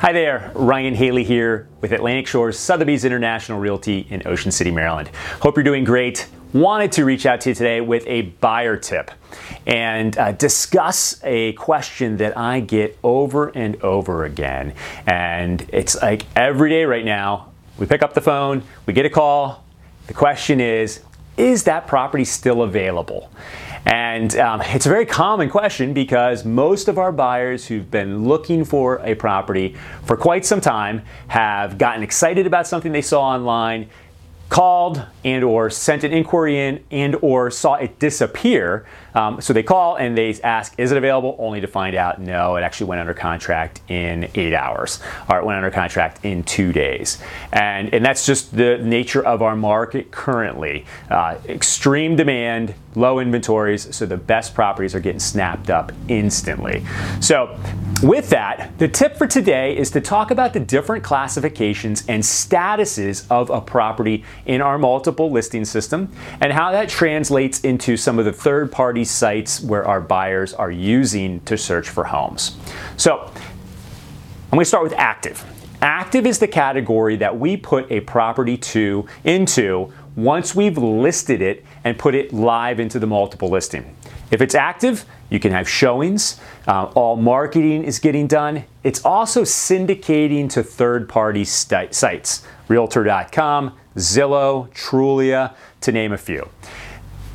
Hi 0.00 0.14
there, 0.14 0.50
Ryan 0.54 0.94
Haley 0.94 1.24
here 1.24 1.68
with 1.82 1.92
Atlantic 1.92 2.26
Shores 2.26 2.58
Sotheby's 2.58 3.04
International 3.04 3.60
Realty 3.60 4.06
in 4.08 4.22
Ocean 4.24 4.50
City, 4.50 4.70
Maryland. 4.70 5.10
Hope 5.42 5.58
you're 5.58 5.62
doing 5.62 5.84
great. 5.84 6.26
Wanted 6.54 6.92
to 6.92 7.04
reach 7.04 7.26
out 7.26 7.42
to 7.42 7.50
you 7.50 7.54
today 7.54 7.82
with 7.82 8.06
a 8.06 8.22
buyer 8.22 8.78
tip 8.78 9.10
and 9.66 10.16
uh, 10.16 10.32
discuss 10.32 11.22
a 11.22 11.52
question 11.52 12.16
that 12.16 12.34
I 12.34 12.60
get 12.60 12.98
over 13.02 13.48
and 13.48 13.76
over 13.82 14.24
again. 14.24 14.72
And 15.04 15.68
it's 15.70 16.00
like 16.00 16.24
every 16.34 16.70
day 16.70 16.86
right 16.86 17.04
now, 17.04 17.52
we 17.76 17.84
pick 17.84 18.02
up 18.02 18.14
the 18.14 18.22
phone, 18.22 18.62
we 18.86 18.94
get 18.94 19.04
a 19.04 19.10
call. 19.10 19.62
The 20.06 20.14
question 20.14 20.60
is, 20.60 21.02
is 21.40 21.64
that 21.64 21.86
property 21.86 22.24
still 22.24 22.62
available? 22.62 23.30
And 23.86 24.36
um, 24.36 24.60
it's 24.66 24.84
a 24.84 24.90
very 24.90 25.06
common 25.06 25.48
question 25.48 25.94
because 25.94 26.44
most 26.44 26.86
of 26.86 26.98
our 26.98 27.10
buyers 27.10 27.66
who've 27.66 27.90
been 27.90 28.28
looking 28.28 28.64
for 28.64 28.98
a 28.98 29.14
property 29.14 29.74
for 30.04 30.16
quite 30.16 30.44
some 30.44 30.60
time 30.60 31.02
have 31.28 31.78
gotten 31.78 32.02
excited 32.02 32.46
about 32.46 32.66
something 32.66 32.92
they 32.92 33.00
saw 33.02 33.22
online, 33.22 33.88
called 34.50 35.06
and 35.24 35.44
or 35.44 35.70
sent 35.70 36.04
an 36.04 36.12
inquiry 36.12 36.58
in 36.58 36.84
and 36.90 37.16
or 37.22 37.50
saw 37.50 37.74
it 37.74 37.98
disappear. 37.98 38.84
Um, 39.14 39.40
so 39.40 39.52
they 39.52 39.62
call 39.62 39.96
and 39.96 40.18
they 40.18 40.34
ask, 40.42 40.74
is 40.76 40.90
it 40.90 40.98
available? 40.98 41.36
Only 41.38 41.60
to 41.60 41.66
find 41.66 41.94
out, 41.94 42.20
no, 42.20 42.56
it 42.56 42.62
actually 42.62 42.88
went 42.88 43.00
under 43.00 43.14
contract 43.14 43.80
in 43.88 44.28
eight 44.34 44.52
hours 44.52 45.00
or 45.28 45.38
it 45.38 45.44
went 45.44 45.56
under 45.56 45.70
contract 45.70 46.24
in 46.24 46.42
two 46.42 46.72
days. 46.72 47.22
And, 47.52 47.94
and 47.94 48.04
that's 48.04 48.26
just 48.26 48.54
the 48.54 48.78
nature 48.78 49.24
of 49.24 49.40
our 49.40 49.56
market 49.56 50.10
currently. 50.10 50.84
Uh, 51.08 51.38
extreme 51.48 52.16
demand, 52.16 52.74
low 52.94 53.20
inventories, 53.20 53.94
so 53.94 54.06
the 54.06 54.16
best 54.16 54.54
properties 54.54 54.94
are 54.94 55.00
getting 55.00 55.20
snapped 55.20 55.70
up 55.70 55.92
instantly. 56.08 56.84
So 57.20 57.56
with 58.02 58.30
that, 58.30 58.78
the 58.78 58.88
tip 58.88 59.16
for 59.16 59.26
today 59.26 59.76
is 59.76 59.90
to 59.90 60.00
talk 60.00 60.30
about 60.30 60.52
the 60.52 60.60
different 60.60 61.04
classifications 61.04 62.04
and 62.08 62.22
statuses 62.22 63.26
of 63.30 63.50
a 63.50 63.60
property 63.60 64.24
in 64.46 64.60
our 64.60 64.78
multiple 64.78 65.30
listing 65.30 65.64
system 65.64 66.10
and 66.40 66.52
how 66.52 66.72
that 66.72 66.88
translates 66.88 67.60
into 67.60 67.96
some 67.96 68.18
of 68.18 68.24
the 68.24 68.32
third 68.32 68.72
party 68.72 69.04
sites 69.04 69.60
where 69.60 69.86
our 69.86 70.00
buyers 70.00 70.54
are 70.54 70.70
using 70.70 71.40
to 71.42 71.56
search 71.56 71.88
for 71.88 72.04
homes. 72.04 72.56
So 72.96 73.18
I'm 73.20 74.56
going 74.56 74.62
to 74.62 74.64
start 74.64 74.82
with 74.82 74.94
active. 74.94 75.44
Active 75.82 76.26
is 76.26 76.38
the 76.38 76.48
category 76.48 77.16
that 77.16 77.38
we 77.38 77.56
put 77.56 77.90
a 77.90 78.00
property 78.00 78.56
to 78.58 79.06
into 79.24 79.90
once 80.16 80.54
we've 80.54 80.78
listed 80.78 81.42
it 81.42 81.64
and 81.84 81.98
put 81.98 82.14
it 82.14 82.32
live 82.32 82.80
into 82.80 82.98
the 82.98 83.06
multiple 83.06 83.48
listing. 83.48 83.96
If 84.30 84.40
it's 84.40 84.54
active, 84.54 85.04
you 85.28 85.40
can 85.40 85.52
have 85.52 85.68
showings. 85.68 86.40
Uh, 86.66 86.84
all 86.94 87.16
marketing 87.16 87.84
is 87.84 87.98
getting 87.98 88.26
done. 88.26 88.64
It's 88.84 89.04
also 89.04 89.42
syndicating 89.42 90.50
to 90.50 90.62
third 90.62 91.08
party 91.08 91.44
st- 91.44 91.94
sites, 91.94 92.46
Realtor.com, 92.68 93.76
Zillow, 93.96 94.72
Trulia, 94.72 95.54
to 95.80 95.92
name 95.92 96.12
a 96.12 96.18
few. 96.18 96.48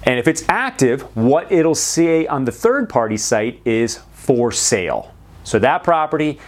And 0.04 0.20
if 0.20 0.28
it's 0.28 0.44
active, 0.48 1.02
what 1.16 1.52
it'll 1.52 1.76
say 1.76 2.28
on 2.28 2.46
the 2.46 2.52
third 2.52 2.90
party 2.90 3.18
site 3.18 3.60
is 3.66 4.00
for 4.14 4.52
sale. 4.52 5.14
So 5.44 5.60
that 5.60 5.84
property, 5.84 6.40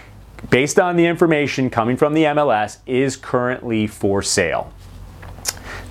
based 0.49 0.79
on 0.79 0.95
the 0.95 1.05
information 1.05 1.69
coming 1.69 1.97
from 1.97 2.13
the 2.13 2.23
MLS, 2.23 2.77
is 2.85 3.15
currently 3.15 3.87
for 3.87 4.21
sale. 4.21 4.71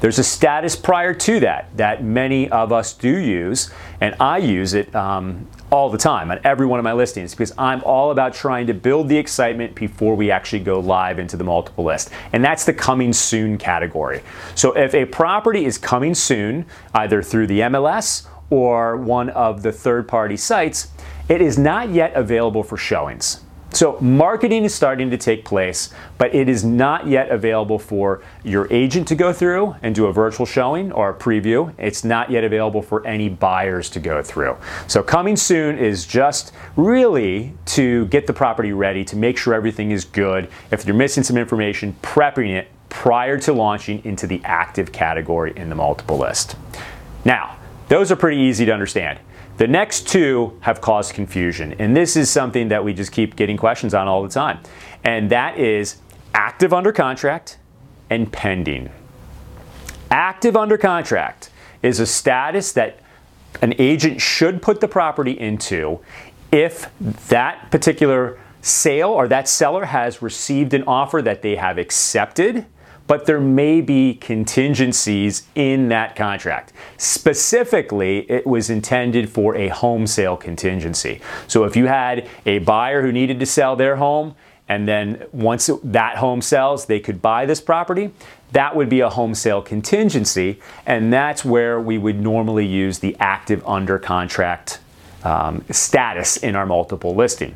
There's 0.01 0.19
a 0.19 0.25
status 0.25 0.77
prior 0.77 1.15
to 1.15 1.41
that 1.41 1.75
that 1.77 2.05
many 2.05 2.49
of 2.51 2.73
us 2.73 2.93
do 2.93 3.17
use, 3.17 3.71
and 4.01 4.15
I 4.21 4.39
use 4.39 4.75
it 4.75 4.95
um, 4.95 5.49
all 5.71 5.91
the 5.91 5.99
time 5.99 6.31
on 6.31 6.39
every 6.45 6.67
one 6.67 6.79
of 6.79 6.85
my 6.85 6.93
listings 6.93 7.33
because 7.35 7.53
I'm 7.57 7.83
all 7.83 8.11
about 8.11 8.35
trying 8.35 8.67
to 8.67 8.75
build 8.75 9.09
the 9.09 9.17
excitement 9.17 9.75
before 9.75 10.15
we 10.15 10.31
actually 10.31 10.61
go 10.61 10.81
live 10.81 11.19
into 11.19 11.37
the 11.37 11.45
multiple 11.45 11.85
list. 11.85 12.11
And 12.33 12.45
that's 12.45 12.65
the 12.65 12.75
coming 12.75 13.13
soon 13.13 13.59
category. 13.59 14.23
So 14.55 14.77
if 14.77 14.95
a 14.95 15.07
property 15.07 15.65
is 15.65 15.79
coming 15.79 16.15
soon, 16.15 16.67
either 16.95 17.23
through 17.23 17.47
the 17.47 17.61
MLS 17.61 18.27
or 18.51 18.97
one 18.97 19.31
of 19.31 19.63
the 19.63 19.73
third 19.73 20.07
party 20.07 20.37
sites, 20.37 20.89
it 21.29 21.41
is 21.41 21.59
not 21.59 21.89
yet 21.89 22.13
available 22.15 22.63
for 22.63 22.77
showings. 22.77 23.41
So 23.77 23.99
marketing 24.01 24.65
is 24.65 24.75
starting 24.75 25.11
to 25.11 25.19
take 25.19 25.45
place, 25.45 25.93
but 26.17 26.35
it 26.35 26.49
is 26.49 26.65
not 26.65 27.07
yet 27.07 27.29
available 27.29 27.79
for 27.79 28.23
your 28.43 28.67
agent 28.73 29.07
to 29.09 29.15
go 29.15 29.35
through 29.35 29.77
and 29.83 29.95
do 29.95 30.07
a 30.07 30.13
virtual 30.15 30.47
showing 30.47 30.93
or 30.93 31.11
a 31.11 31.15
preview. 31.15 31.75
It's 31.77 32.03
not 32.03 32.31
yet 32.31 32.43
available 32.43 32.81
for 32.81 33.07
any 33.07 33.29
buyers 33.29 33.91
to 33.91 34.01
go 34.01 34.23
through. 34.23 34.57
So 34.87 35.03
coming 35.03 35.37
soon 35.37 35.77
is 35.77 36.07
just 36.07 36.55
really 36.77 37.53
to 37.67 38.07
get 38.07 38.27
the 38.27 38.33
property 38.33 38.73
ready 38.73 39.05
to 39.05 39.15
make 39.15 39.37
sure 39.37 39.53
everything 39.53 39.91
is 39.91 40.07
good. 40.07 40.49
If 40.71 40.87
you're 40.87 40.97
missing 40.97 41.23
some 41.23 41.37
information, 41.37 41.95
prepping 42.01 42.57
it 42.57 42.69
prior 42.89 43.39
to 43.41 43.53
launching 43.53 44.03
into 44.07 44.27
the 44.27 44.41
active 44.43 44.91
category 44.91 45.53
in 45.55 45.69
the 45.69 45.75
multiple 45.75 46.17
list. 46.17 46.57
Now, 47.27 47.59
those 47.89 48.11
are 48.11 48.17
pretty 48.17 48.39
easy 48.39 48.65
to 48.65 48.73
understand. 48.73 49.19
The 49.57 49.67
next 49.67 50.09
two 50.09 50.59
have 50.61 50.81
caused 50.81 51.15
confusion, 51.15 51.75
and 51.79 51.97
this 51.97 52.15
is 52.17 52.31
something 52.31 52.69
that 52.69 52.85
we 52.85 52.93
just 52.93 53.11
keep 53.11 53.37
getting 53.37 53.57
questions 53.57 53.95
on 53.95 54.07
all 54.07 54.23
the 54.23 54.29
time. 54.29 54.61
And 55.03 55.31
that 55.31 55.59
is 55.59 55.97
active 56.35 56.75
under 56.75 56.93
contract 56.93 57.59
and 58.11 58.31
pending. 58.31 58.91
Active 60.11 60.57
under 60.57 60.77
contract 60.77 61.51
is 61.83 62.01
a 62.01 62.07
status 62.07 62.73
that 62.73 63.01
an 63.63 63.75
agent 63.79 64.21
should 64.21 64.61
put 64.61 64.81
the 64.81 64.89
property 64.89 65.39
into 65.39 66.01
if 66.53 66.91
that 67.29 67.71
particular 67.71 68.39
sale 68.61 69.11
or 69.11 69.29
that 69.29 69.49
seller 69.49 69.87
has 69.87 70.21
received 70.21 70.75
an 70.75 70.85
offer 70.87 71.23
that 71.23 71.41
they 71.43 71.57
have 71.57 71.79
accepted 71.79 72.67
but 73.07 73.27
there 73.27 73.41
may 73.41 73.81
be 73.81 74.15
contingencies 74.15 75.45
in 75.55 75.89
that 75.89 76.17
contract. 76.17 76.73
Specifically, 76.97 78.31
it 78.31 78.47
was 78.47 78.71
intended 78.71 79.31
for 79.31 79.55
a 79.57 79.69
home 79.69 80.07
sale 80.07 80.37
contingency. 80.37 81.21
So 81.47 81.65
if 81.65 81.77
you 81.77 81.87
had 81.87 82.29
a 82.45 82.59
buyer 82.61 83.03
who 83.03 83.13
needed 83.13 83.41
to 83.41 83.47
sell 83.47 83.77
their 83.77 83.97
home, 83.97 84.35
and 84.69 84.89
then 84.89 85.25
once 85.33 85.71
that 85.85 86.17
home 86.17 86.43
sells, 86.43 86.87
they 86.87 86.99
could 86.99 87.23
buy 87.23 87.47
this 87.47 87.61
property, 87.61 88.11
that 88.53 88.75
would 88.75 88.89
be 88.89 89.01
a 89.01 89.09
home 89.09 89.35
sale 89.35 89.63
contingency, 89.63 90.61
and 90.85 91.13
that's 91.13 91.45
where 91.45 91.81
we 91.81 91.99
would 91.99 92.21
normally 92.21 92.67
use 92.67 92.99
the 92.99 93.17
active 93.21 93.67
under 93.67 93.99
contract 93.99 94.81
um, 95.23 95.65
status 95.71 96.37
in 96.37 96.57
our 96.57 96.67
multiple 96.67 97.15
listing. 97.15 97.55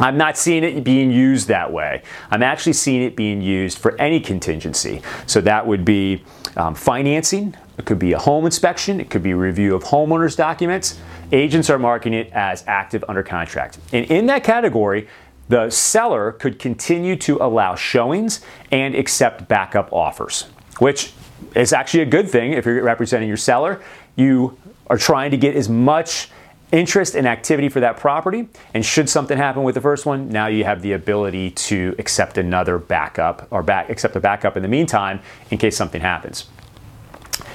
I'm 0.00 0.16
not 0.16 0.36
seeing 0.36 0.64
it 0.64 0.82
being 0.82 1.10
used 1.10 1.48
that 1.48 1.72
way. 1.72 2.02
I'm 2.30 2.42
actually 2.42 2.72
seeing 2.72 3.02
it 3.02 3.14
being 3.14 3.40
used 3.40 3.78
for 3.78 3.98
any 4.00 4.20
contingency. 4.20 5.02
So 5.26 5.40
that 5.42 5.66
would 5.66 5.84
be 5.84 6.24
um, 6.56 6.74
financing, 6.74 7.54
it 7.78 7.84
could 7.84 7.98
be 7.98 8.12
a 8.12 8.18
home 8.18 8.44
inspection, 8.44 9.00
it 9.00 9.10
could 9.10 9.22
be 9.22 9.34
review 9.34 9.74
of 9.74 9.84
homeowners' 9.84 10.36
documents. 10.36 11.00
Agents 11.32 11.70
are 11.70 11.78
marking 11.78 12.14
it 12.14 12.30
as 12.32 12.64
active 12.66 13.04
under 13.08 13.22
contract. 13.22 13.78
And 13.92 14.06
in 14.06 14.26
that 14.26 14.44
category, 14.44 15.08
the 15.48 15.70
seller 15.70 16.32
could 16.32 16.58
continue 16.58 17.16
to 17.16 17.36
allow 17.40 17.74
showings 17.74 18.40
and 18.70 18.94
accept 18.94 19.48
backup 19.48 19.92
offers, 19.92 20.42
which 20.78 21.12
is 21.54 21.72
actually 21.72 22.02
a 22.02 22.06
good 22.06 22.30
thing 22.30 22.52
if 22.52 22.64
you're 22.64 22.82
representing 22.82 23.28
your 23.28 23.36
seller. 23.36 23.82
You 24.16 24.56
are 24.86 24.98
trying 24.98 25.30
to 25.32 25.36
get 25.36 25.56
as 25.56 25.68
much 25.68 26.30
interest 26.74 27.14
and 27.14 27.26
activity 27.26 27.68
for 27.68 27.80
that 27.80 27.96
property. 27.96 28.48
And 28.74 28.84
should 28.84 29.08
something 29.08 29.38
happen 29.38 29.62
with 29.62 29.76
the 29.76 29.80
first 29.80 30.04
one, 30.04 30.28
now 30.28 30.48
you 30.48 30.64
have 30.64 30.82
the 30.82 30.92
ability 30.92 31.52
to 31.52 31.94
accept 31.98 32.36
another 32.36 32.78
backup 32.78 33.46
or 33.50 33.62
back 33.62 33.88
accept 33.88 34.16
a 34.16 34.20
backup 34.20 34.56
in 34.56 34.62
the 34.62 34.68
meantime 34.68 35.20
in 35.50 35.58
case 35.58 35.76
something 35.76 36.00
happens. 36.00 36.46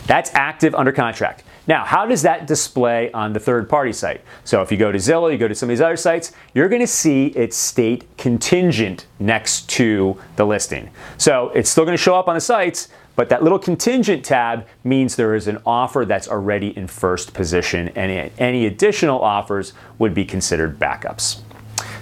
That's 0.08 0.34
active 0.34 0.74
under 0.74 0.94
contract. 0.94 1.44
Now, 1.70 1.86
how 1.86 2.08
does 2.08 2.24
that 2.24 2.48
display 2.48 3.12
on 3.12 3.32
the 3.32 3.40
third 3.40 3.70
party 3.70 3.94
site? 3.94 4.22
So 4.44 4.64
if 4.64 4.72
you 4.72 4.78
go 4.78 4.92
to 4.92 4.98
Zillow, 4.98 5.32
you 5.32 5.38
go 5.38 5.48
to 5.48 5.54
some 5.54 5.70
of 5.70 5.72
these 5.72 5.82
other 5.82 5.98
sites, 5.98 6.32
you're 6.56 6.68
going 6.68 6.82
to 6.82 6.88
see 6.88 7.28
it's 7.28 7.56
state 7.56 8.06
contingent 8.18 9.06
next 9.20 9.70
to 9.70 10.20
the 10.36 10.48
listing. 10.48 10.90
So 11.20 11.50
it's 11.50 11.70
still 11.70 11.86
going 11.86 11.96
to 11.96 12.02
show 12.02 12.16
up 12.16 12.28
on 12.28 12.34
the 12.34 12.42
sites, 12.42 12.88
but 13.16 13.30
that 13.30 13.44
little 13.44 13.60
contingent 13.60 14.26
tab 14.26 14.66
means 14.84 15.16
there 15.16 15.36
is 15.36 15.48
an 15.48 15.60
offer 15.64 16.06
that's 16.06 16.28
already 16.28 16.76
in 16.76 16.88
first 16.88 17.36
position 17.36 17.90
and 17.90 18.32
any 18.40 18.66
additional 18.66 19.22
offers 19.22 19.74
would 20.00 20.16
be 20.16 20.26
considered 20.26 20.80
backups. 20.80 21.42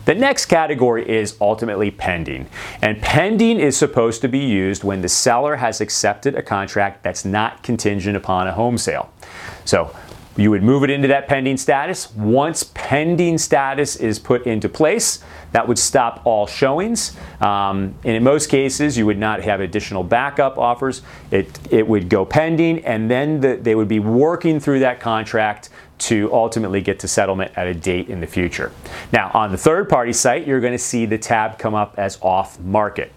The 0.07 0.15
next 0.15 0.45
category 0.45 1.05
is 1.05 1.35
ultimately 1.41 1.91
pending. 1.91 2.47
And 2.81 3.01
pending 3.01 3.59
is 3.59 3.75
supposed 3.75 4.21
to 4.21 4.29
be 4.29 4.39
used 4.39 4.85
when 4.85 5.01
the 5.01 5.09
seller 5.09 5.57
has 5.57 5.81
accepted 5.81 6.33
a 6.33 6.41
contract 6.41 7.03
that's 7.03 7.25
not 7.25 7.61
contingent 7.61 8.15
upon 8.15 8.47
a 8.47 8.53
home 8.53 8.77
sale. 8.77 9.11
So 9.65 9.93
you 10.37 10.49
would 10.49 10.63
move 10.63 10.85
it 10.85 10.89
into 10.89 11.09
that 11.09 11.27
pending 11.27 11.57
status. 11.57 12.13
Once 12.15 12.63
pending 12.73 13.37
status 13.37 13.97
is 13.97 14.17
put 14.17 14.47
into 14.47 14.69
place, 14.69 15.21
that 15.51 15.67
would 15.67 15.77
stop 15.77 16.21
all 16.23 16.47
showings. 16.47 17.17
Um, 17.41 17.93
and 18.05 18.15
in 18.15 18.23
most 18.23 18.47
cases, 18.47 18.97
you 18.97 19.05
would 19.07 19.17
not 19.17 19.41
have 19.41 19.59
additional 19.59 20.03
backup 20.03 20.57
offers. 20.57 21.01
It, 21.31 21.59
it 21.69 21.85
would 21.85 22.07
go 22.07 22.23
pending, 22.23 22.85
and 22.85 23.11
then 23.11 23.41
the, 23.41 23.57
they 23.57 23.75
would 23.75 23.89
be 23.89 23.99
working 23.99 24.61
through 24.61 24.79
that 24.79 25.01
contract 25.01 25.69
to 25.99 26.31
ultimately 26.31 26.81
get 26.81 26.99
to 26.99 27.07
settlement 27.07 27.51
at 27.55 27.67
a 27.67 27.73
date 27.73 28.09
in 28.09 28.19
the 28.19 28.27
future. 28.27 28.71
Now, 29.11 29.31
on 29.33 29.51
the 29.51 29.57
third 29.57 29.89
party 29.89 30.13
site, 30.13 30.45
you're 30.45 30.59
going 30.59 30.73
to 30.73 30.79
see 30.79 31.05
the 31.05 31.17
tab 31.17 31.57
come 31.57 31.73
up 31.73 31.95
as 31.97 32.19
off 32.21 32.59
market. 32.59 33.11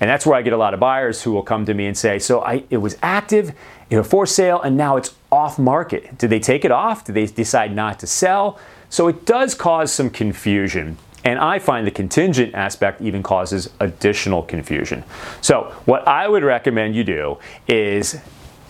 And 0.00 0.10
that's 0.10 0.26
where 0.26 0.36
I 0.36 0.42
get 0.42 0.52
a 0.52 0.56
lot 0.56 0.74
of 0.74 0.80
buyers 0.80 1.22
who 1.22 1.32
will 1.32 1.42
come 1.42 1.64
to 1.66 1.74
me 1.74 1.86
and 1.86 1.96
say, 1.96 2.18
So 2.18 2.40
I, 2.40 2.64
it 2.70 2.78
was 2.78 2.96
active, 3.02 3.52
it 3.88 3.98
was 3.98 4.06
for 4.06 4.26
sale, 4.26 4.60
and 4.60 4.76
now 4.76 4.96
it's 4.96 5.14
off 5.30 5.58
market. 5.58 6.18
Did 6.18 6.30
they 6.30 6.40
take 6.40 6.64
it 6.64 6.70
off? 6.70 7.04
Did 7.04 7.14
they 7.14 7.26
decide 7.26 7.74
not 7.74 7.98
to 8.00 8.06
sell? 8.06 8.58
So 8.90 9.08
it 9.08 9.24
does 9.26 9.54
cause 9.54 9.92
some 9.92 10.10
confusion. 10.10 10.98
And 11.24 11.38
I 11.38 11.58
find 11.58 11.86
the 11.86 11.90
contingent 11.90 12.54
aspect 12.54 13.00
even 13.00 13.22
causes 13.22 13.70
additional 13.80 14.42
confusion. 14.42 15.04
So, 15.40 15.74
what 15.86 16.06
I 16.06 16.28
would 16.28 16.44
recommend 16.44 16.94
you 16.94 17.02
do 17.02 17.38
is 17.66 18.20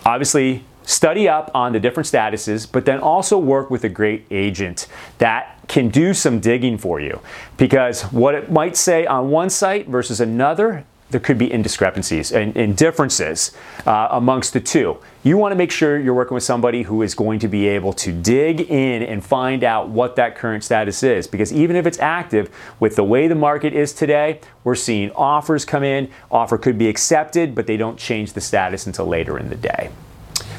obviously 0.05 0.63
study 0.85 1.27
up 1.27 1.51
on 1.53 1.73
the 1.73 1.79
different 1.79 2.07
statuses, 2.07 2.71
but 2.71 2.85
then 2.85 2.99
also 2.99 3.37
work 3.37 3.69
with 3.69 3.83
a 3.83 3.89
great 3.89 4.25
agent 4.31 4.87
that 5.17 5.59
can 5.67 5.89
do 5.89 6.13
some 6.13 6.39
digging 6.39 6.77
for 6.77 6.99
you. 6.99 7.19
Because 7.57 8.03
what 8.03 8.35
it 8.35 8.51
might 8.51 8.77
say 8.77 9.05
on 9.05 9.29
one 9.29 9.49
site 9.49 9.87
versus 9.87 10.21
another, 10.21 10.85
there 11.11 11.19
could 11.19 11.37
be 11.37 11.47
indiscrepancies 11.47 12.35
and, 12.35 12.57
and 12.57 12.75
differences 12.75 13.55
uh, 13.85 14.07
amongst 14.11 14.53
the 14.53 14.59
two. 14.59 14.97
You 15.23 15.37
want 15.37 15.51
to 15.51 15.55
make 15.55 15.71
sure 15.71 15.99
you're 15.99 16.15
working 16.15 16.33
with 16.33 16.43
somebody 16.43 16.81
who 16.83 17.03
is 17.03 17.13
going 17.13 17.39
to 17.39 17.47
be 17.47 17.67
able 17.67 17.93
to 17.93 18.11
dig 18.11 18.61
in 18.61 19.03
and 19.03 19.23
find 19.23 19.63
out 19.63 19.89
what 19.89 20.15
that 20.15 20.35
current 20.35 20.63
status 20.63 21.03
is. 21.03 21.27
Because 21.27 21.53
even 21.53 21.75
if 21.75 21.85
it's 21.85 21.99
active, 21.99 22.53
with 22.79 22.95
the 22.95 23.03
way 23.03 23.27
the 23.27 23.35
market 23.35 23.73
is 23.73 23.93
today, 23.93 24.39
we're 24.63 24.75
seeing 24.75 25.11
offers 25.11 25.63
come 25.63 25.83
in. 25.83 26.09
Offer 26.31 26.57
could 26.57 26.77
be 26.77 26.89
accepted, 26.89 27.53
but 27.53 27.67
they 27.67 27.77
don't 27.77 27.97
change 27.97 28.33
the 28.33 28.41
status 28.41 28.87
until 28.87 29.05
later 29.05 29.37
in 29.37 29.49
the 29.49 29.55
day. 29.55 29.91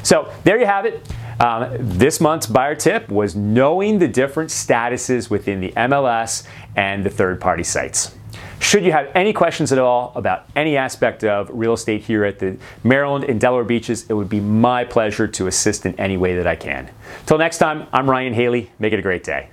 So 0.07 0.31
there 0.45 0.57
you 0.57 0.65
have 0.65 0.85
it. 0.85 1.05
Um, 1.41 1.75
this 1.79 2.21
month's 2.21 2.47
buyer 2.47 2.75
tip 2.75 3.09
was 3.09 3.35
knowing 3.35 3.99
the 3.99 4.07
different 4.07 4.51
statuses 4.51 5.29
within 5.29 5.59
the 5.59 5.73
MLS 5.73 6.47
and 6.77 7.03
the 7.03 7.09
third 7.09 7.41
party 7.41 7.63
sites. 7.63 8.15
Should 8.61 8.85
you 8.85 8.93
have 8.93 9.11
any 9.15 9.33
questions 9.33 9.73
at 9.73 9.79
all 9.79 10.13
about 10.15 10.45
any 10.55 10.77
aspect 10.77 11.25
of 11.25 11.49
real 11.51 11.73
estate 11.73 12.03
here 12.03 12.23
at 12.23 12.39
the 12.39 12.55
Maryland 12.85 13.25
and 13.25 13.37
Delaware 13.37 13.65
beaches, 13.65 14.09
it 14.09 14.13
would 14.13 14.29
be 14.29 14.39
my 14.39 14.85
pleasure 14.85 15.27
to 15.27 15.47
assist 15.47 15.85
in 15.85 15.93
any 15.99 16.15
way 16.15 16.37
that 16.37 16.47
I 16.47 16.55
can. 16.55 16.89
Till 17.25 17.37
next 17.37 17.57
time, 17.57 17.85
I'm 17.91 18.09
Ryan 18.09 18.33
Haley. 18.33 18.71
Make 18.79 18.93
it 18.93 18.99
a 18.99 19.01
great 19.01 19.25
day. 19.25 19.49